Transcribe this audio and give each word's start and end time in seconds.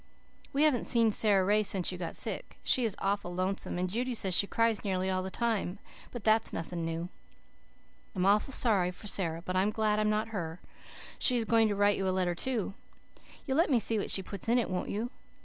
"We 0.51 0.63
haven't 0.63 0.85
seen 0.85 1.11
Sara 1.11 1.43
Ray 1.45 1.61
since 1.61 1.91
you 1.91 1.97
got 1.99 2.15
sick. 2.15 2.57
She 2.63 2.83
is 2.85 2.95
awful 2.97 3.35
lonesome, 3.35 3.77
and 3.77 3.87
Judy 3.87 4.15
says 4.15 4.33
she 4.33 4.47
cries 4.47 4.83
nearly 4.83 5.11
all 5.11 5.21
the 5.21 5.29
time 5.29 5.77
but 6.09 6.23
that 6.23 6.43
is 6.43 6.51
nothing 6.53 6.83
new. 6.83 7.09
I'm 8.15 8.25
awful 8.25 8.51
sorry 8.51 8.89
for 8.89 9.05
Sara 9.05 9.43
but 9.43 9.55
I'm 9.55 9.69
glad 9.69 9.99
I'm 9.99 10.09
not 10.09 10.29
her. 10.29 10.59
She 11.19 11.37
is 11.37 11.45
going 11.45 11.67
to 11.67 11.75
write 11.75 11.97
you 11.97 12.07
a 12.07 12.09
letter 12.09 12.33
too. 12.33 12.73
You'll 13.45 13.57
let 13.57 13.69
me 13.69 13.79
see 13.79 13.99
what 13.99 14.09
she 14.09 14.23
puts 14.23 14.49
in 14.49 14.57
it, 14.57 14.71
won't 14.71 14.89
you? 14.89 15.11